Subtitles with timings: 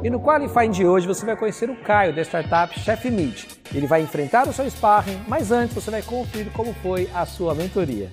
[0.00, 3.48] E no Qualifying de hoje você vai conhecer o Caio da startup Chef Meat.
[3.74, 7.52] Ele vai enfrentar o seu sparring, mas antes você vai conferir como foi a sua
[7.52, 8.08] mentoria.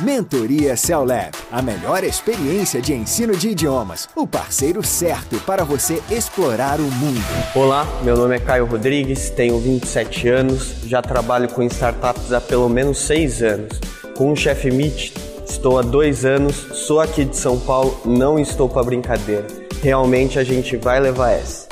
[0.00, 6.80] Mentoria CELAB, a melhor experiência de ensino de idiomas, o parceiro certo para você explorar
[6.80, 7.20] o mundo.
[7.54, 12.68] Olá, meu nome é Caio Rodrigues, tenho 27 anos, já trabalho com startups há pelo
[12.68, 13.80] menos 6 anos.
[14.16, 18.68] Com o Chef Meet, estou há dois anos, sou aqui de São Paulo, não estou
[18.68, 19.46] para brincadeira.
[19.80, 21.66] Realmente a gente vai levar essa.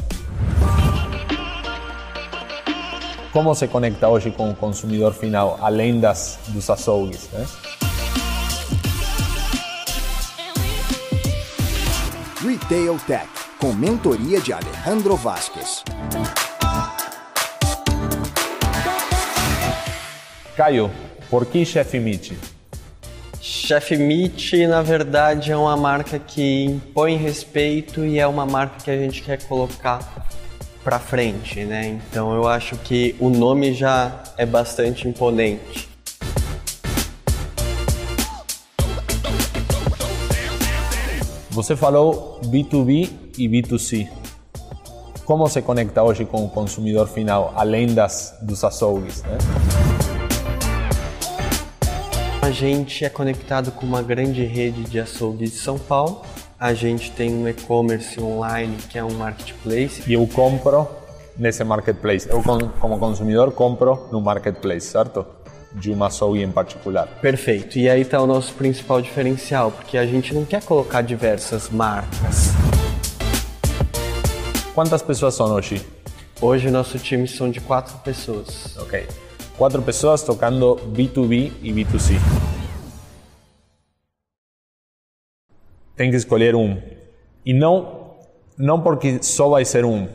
[3.32, 7.28] Como se conecta hoje com o consumidor final, além das, dos açougues?
[7.32, 7.46] Né?
[12.46, 15.82] Retail Tech, com mentoria de Alejandro Vasquez.
[20.56, 20.88] Caio,
[21.28, 22.53] por que Chef Meat?
[23.46, 28.90] Chef Meat, na verdade, é uma marca que impõe respeito e é uma marca que
[28.90, 30.26] a gente quer colocar
[30.82, 31.88] para frente, né?
[31.88, 35.90] Então eu acho que o nome já é bastante imponente.
[41.50, 44.08] Você falou B2B e B2C.
[45.26, 49.22] Como se conecta hoje com o consumidor final, além das, dos açougues?
[49.22, 49.36] Né?
[52.44, 56.20] A gente é conectado com uma grande rede de açougues de São Paulo.
[56.60, 60.02] A gente tem um e-commerce online que é um marketplace.
[60.06, 60.86] E eu compro
[61.38, 62.28] nesse marketplace.
[62.28, 65.24] Eu, como consumidor, compro no marketplace, certo?
[65.72, 67.08] de uma açougue em particular.
[67.22, 67.78] Perfeito.
[67.78, 72.50] E aí está o nosso principal diferencial, porque a gente não quer colocar diversas marcas.
[74.74, 75.80] Quantas pessoas são hoje?
[76.42, 78.76] Hoje nosso time são de quatro pessoas.
[78.76, 79.06] Ok.
[79.56, 82.14] Quatro pessoas tocando B2B e B2C.
[85.96, 86.80] Tem que escolher um.
[87.46, 88.16] E não,
[88.58, 90.08] não porque só vai ser um.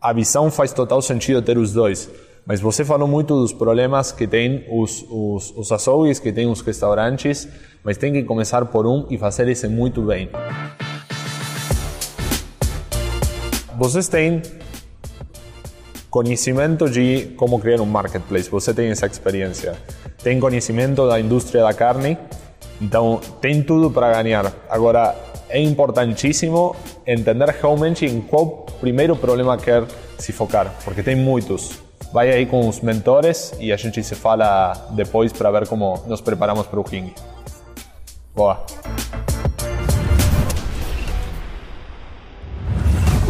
[0.00, 2.10] A visão faz total sentido ter os dois
[2.48, 6.62] mas você falou muito dos problemas que tem os, os, os açougues, que tem os
[6.62, 7.46] restaurantes,
[7.84, 10.30] mas tem que começar por um e fazer esse muito bem.
[13.76, 14.40] Vocês têm
[16.10, 19.74] conhecimento de como criar um marketplace, você tem essa experiência.
[20.22, 22.18] Tem conhecimento da indústria da carne,
[22.80, 24.52] então tem tudo para ganhar.
[24.68, 25.14] Agora,
[25.48, 26.76] é importantíssimo
[27.06, 29.84] entender realmente em qual primeiro problema quer
[30.18, 31.78] se focar, porque tem muitos.
[32.12, 36.20] Vai aí com os mentores e a gente se fala depois para ver como nos
[36.20, 37.12] preparamos para o King.
[38.34, 38.64] Boa!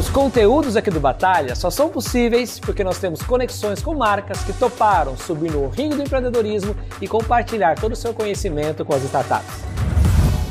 [0.09, 4.55] Os conteúdos aqui do Batalha só são possíveis porque nós temos conexões com marcas que
[4.55, 9.61] toparam subir no ringue do empreendedorismo e compartilhar todo o seu conhecimento com as startups.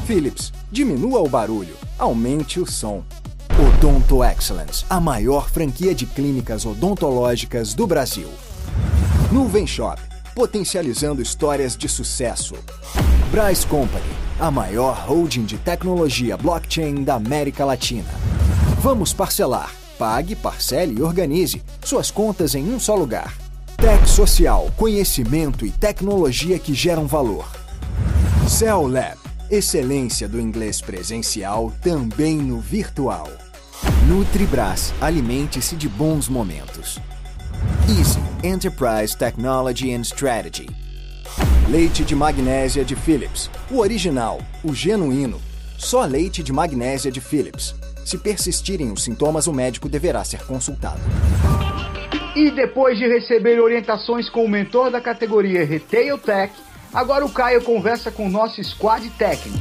[0.05, 3.03] Philips, diminua o barulho, aumente o som.
[3.59, 8.29] Odonto Excellence, a maior franquia de clínicas odontológicas do Brasil.
[9.31, 9.99] Nuvem Shop,
[10.35, 12.53] potencializando histórias de sucesso.
[13.31, 14.05] Bryce Company,
[14.39, 18.36] a maior holding de tecnologia blockchain da América Latina.
[18.89, 19.69] Vamos parcelar.
[19.99, 23.35] Pague, parcele e organize suas contas em um só lugar.
[23.75, 27.45] Tech Social, conhecimento e tecnologia que geram valor.
[28.47, 29.17] Cell Lab,
[29.51, 33.27] excelência do inglês presencial também no virtual.
[34.07, 36.97] Nutribras, alimente-se de bons momentos.
[37.89, 40.69] Easy Enterprise Technology and Strategy.
[41.67, 45.41] Leite de magnésia de Philips, o original, o genuíno.
[45.77, 47.75] Só leite de magnésia de Philips.
[48.07, 51.01] Se persistirem os sintomas, o médico deverá ser consultado.
[52.37, 56.53] E depois de receber orientações com o mentor da categoria Retail Tech,
[56.93, 59.59] agora o Caio conversa com o nosso squad técnico.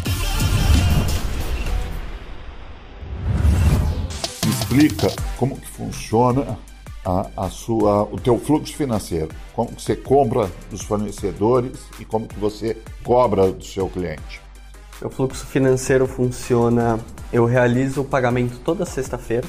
[4.48, 6.56] explica como que funciona
[7.04, 12.28] a, a, sua, o teu fluxo financeiro, como que você compra dos fornecedores e como
[12.28, 14.45] que você cobra do seu cliente.
[15.02, 16.98] O fluxo financeiro funciona,
[17.32, 19.46] eu realizo o pagamento toda sexta-feira,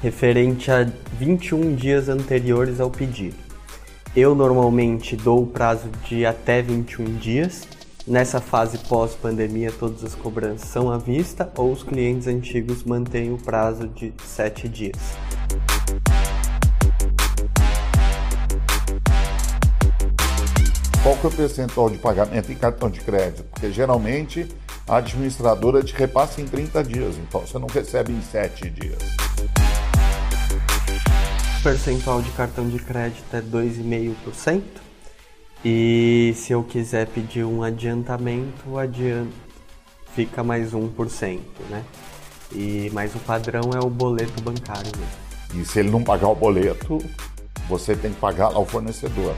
[0.00, 0.86] referente a
[1.18, 3.36] 21 dias anteriores ao pedido.
[4.14, 7.66] Eu normalmente dou o prazo de até 21 dias
[8.04, 13.38] Nessa fase pós-pandemia, todas as cobranças são à vista ou os clientes antigos mantêm o
[13.38, 14.98] prazo de 7 dias.
[21.00, 23.44] Qual que é o percentual de pagamento em cartão de crédito?
[23.44, 24.48] Porque geralmente
[24.86, 28.98] a administradora te repassa em 30 dias, então você não recebe em 7 dias.
[31.58, 34.62] O percentual de cartão de crédito é 2,5%.
[35.64, 39.32] E se eu quiser pedir um adiantamento, o adianto
[40.14, 41.38] fica mais 1%,
[41.70, 41.84] né?
[42.50, 45.62] E, mas o padrão é o boleto bancário mesmo.
[45.62, 46.98] E se ele não pagar o boleto,
[47.68, 49.34] você tem que pagar ao fornecedor.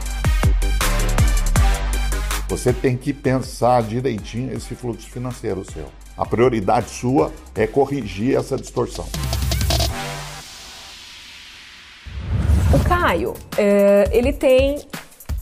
[2.54, 5.86] Você tem que pensar direitinho esse fluxo financeiro seu.
[6.16, 9.04] A prioridade sua é corrigir essa distorção.
[12.72, 14.86] O Caio, é, ele tem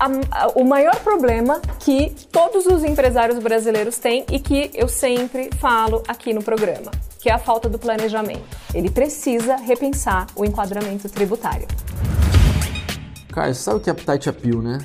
[0.01, 5.51] a, a, o maior problema que todos os empresários brasileiros têm e que eu sempre
[5.59, 8.57] falo aqui no programa, que é a falta do planejamento.
[8.73, 11.69] Ele precisa repensar o enquadramento tributário.
[13.31, 14.79] Caio, sabe o que é appetite appeal, né?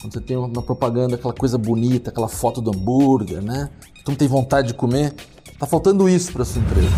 [0.00, 3.68] Quando você tem uma propaganda, aquela coisa bonita, aquela foto do hambúrguer, né?
[4.06, 5.12] Não tem vontade de comer.
[5.58, 6.88] Tá faltando isso para sua empresa.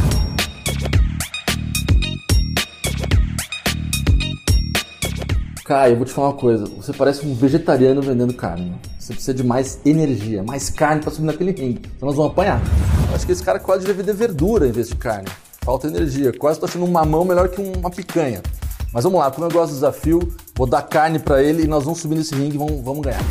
[5.65, 6.67] Caio, eu vou te falar uma coisa.
[6.77, 8.75] Você parece um vegetariano vendendo carne.
[8.99, 11.81] Você precisa de mais energia, mais carne para subir naquele ringue.
[11.97, 12.61] Então nós vamos apanhar.
[13.09, 15.29] Eu acho que esse cara quase deve vender verdura em vez de carne.
[15.63, 16.35] Falta energia.
[16.37, 18.43] Quase tô achando um mamão melhor que uma picanha.
[18.93, 20.19] Mas vamos lá, como eu gosto do desafio,
[20.55, 23.23] vou dar carne para ele e nós vamos subir nesse ringue e vamos, vamos ganhar.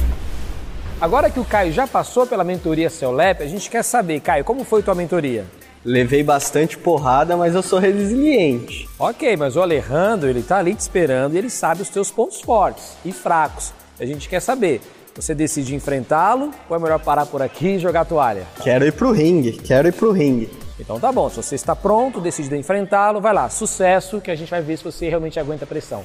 [1.02, 4.64] Agora que o Caio já passou pela mentoria Ceolep, a gente quer saber, Caio, como
[4.64, 5.46] foi tua mentoria?
[5.84, 8.88] Levei bastante porrada, mas eu sou resiliente.
[8.98, 12.40] Ok, mas o Alejandro, ele tá ali te esperando e ele sabe os teus pontos
[12.42, 13.74] fortes e fracos.
[14.00, 14.82] A gente quer saber,
[15.14, 18.44] você decide enfrentá-lo ou é melhor parar por aqui e jogar a toalha?
[18.62, 20.50] Quero ir pro ringue, quero ir pro ringue.
[20.80, 24.50] Então tá bom, se você está pronto, decide enfrentá-lo, vai lá, sucesso, que a gente
[24.50, 26.04] vai ver se você realmente aguenta a pressão.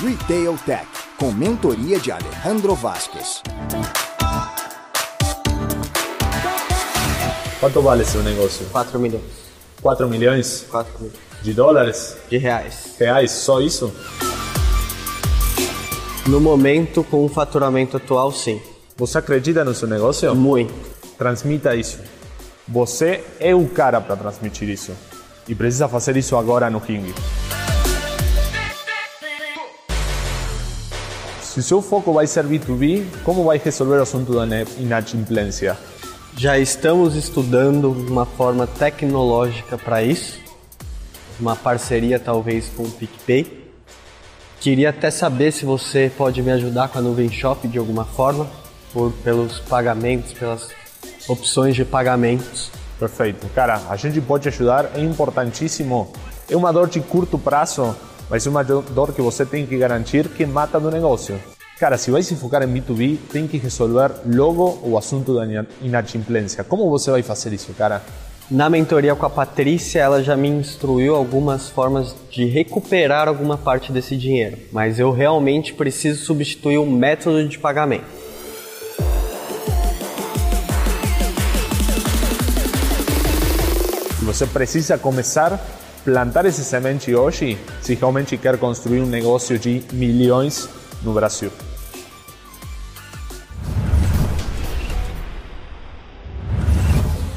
[0.00, 0.86] Retail Tech,
[1.18, 3.42] com mentoria de Alejandro Vasquez.
[7.58, 8.66] Quanto vale esse negócio?
[8.66, 9.22] 4 milhões.
[9.82, 11.18] 4 milhões 4 milhões.
[11.42, 12.16] de dólares?
[12.28, 12.94] De reais.
[12.98, 13.30] Reais?
[13.30, 13.92] Só isso?
[16.28, 18.60] No momento, com o faturamento atual, sim.
[18.96, 20.32] Você acredita no seu negócio?
[20.36, 20.72] Muito.
[21.18, 21.98] Transmita isso.
[22.68, 24.92] Você é o cara para transmitir isso.
[25.48, 27.12] E precisa fazer isso agora no ringue.
[31.42, 34.46] Se seu foco vai ser B2B, como vai resolver o assunto da
[34.78, 35.76] inadimplência?
[36.36, 40.38] Já estamos estudando uma forma tecnológica para isso,
[41.38, 43.64] uma parceria talvez com o PicPay.
[44.60, 48.48] Queria até saber se você pode me ajudar com a Nuvem Shop de alguma forma,
[48.94, 50.68] por, pelos pagamentos, pelas
[51.28, 52.70] opções de pagamentos.
[52.98, 53.46] Perfeito.
[53.54, 56.12] Cara, a gente pode ajudar, é importantíssimo.
[56.48, 57.94] É uma dor de curto prazo,
[58.30, 61.38] mas é uma dor que você tem que garantir que mata do negócio.
[61.78, 65.44] Cara, se vai se focar em B2B, tem que resolver logo o assunto da
[65.82, 66.62] inadimplência.
[66.62, 68.00] Como você vai fazer isso, cara?
[68.50, 73.90] Na mentoria com a Patrícia, ela já me instruiu algumas formas de recuperar alguma parte
[73.90, 78.23] desse dinheiro, mas eu realmente preciso substituir o método de pagamento.
[84.34, 85.60] Você precisa começar
[86.02, 90.68] plantar esse semente hoje se realmente quer construir um negócio de milhões
[91.04, 91.52] no Brasil.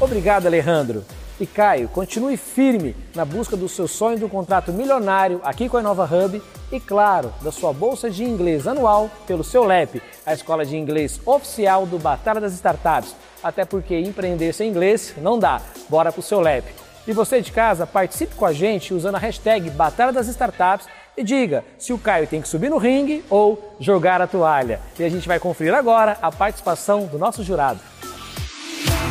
[0.00, 1.04] Obrigado, Alejandro.
[1.40, 5.82] E Caio, continue firme na busca do seu sonho do contrato milionário aqui com a
[5.82, 6.42] Nova Hub
[6.72, 11.20] e, claro, da sua bolsa de inglês anual pelo seu LEP, a escola de inglês
[11.24, 13.14] oficial do Batalha das Startups.
[13.40, 15.62] Até porque empreender sem inglês não dá.
[15.88, 16.87] Bora pro seu LEP.
[17.08, 20.86] E você de casa, participe com a gente usando a hashtag Batalha das Startups
[21.16, 24.78] e diga se o Caio tem que subir no ringue ou jogar a toalha.
[24.98, 27.80] E a gente vai conferir agora a participação do nosso jurado.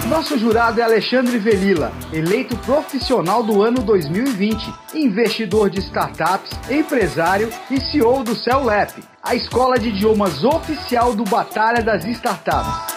[0.08, 7.82] Nosso jurado é Alexandre Velila, eleito profissional do ano 2020, investidor de startups, empresário e
[7.82, 12.96] CEO do CELEP, a escola de idiomas oficial do Batalha das Startups.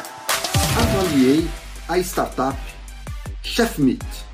[0.78, 1.49] Avaliei
[1.88, 2.59] a startup
[3.42, 4.29] ChefMeat.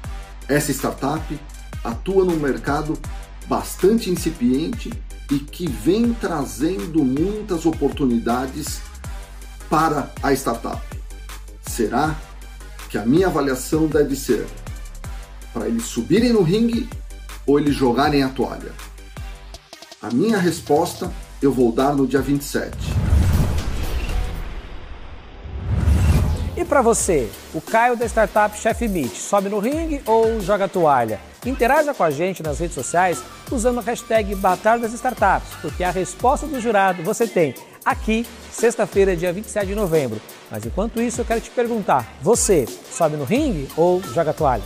[0.49, 1.39] Essa startup
[1.83, 2.99] atua num mercado
[3.47, 4.93] bastante incipiente
[5.31, 8.81] e que vem trazendo muitas oportunidades
[9.69, 10.81] para a startup.
[11.63, 12.17] Será
[12.89, 14.47] que a minha avaliação deve ser
[15.53, 16.89] para eles subirem no ringue
[17.45, 18.73] ou eles jogarem a toalha?
[20.01, 21.13] A minha resposta
[21.43, 23.06] eu vou dar no dia 27.
[26.67, 31.21] Para você, o Caio da startup Chef Meet sobe no ringue ou joga toalha?
[31.45, 35.91] Interaja com a gente nas redes sociais usando a hashtag Batalha das Startups, porque a
[35.91, 37.55] resposta do jurado você tem
[37.85, 40.21] aqui, sexta-feira, dia 27 de novembro.
[40.51, 44.65] Mas enquanto isso, eu quero te perguntar: você sobe no ringue ou joga toalha?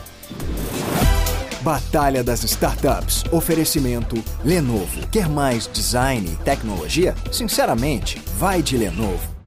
[1.60, 3.24] Batalha das Startups.
[3.30, 5.06] Oferecimento Lenovo.
[5.08, 7.14] Quer mais design e tecnologia?
[7.30, 9.39] Sinceramente, vai de Lenovo.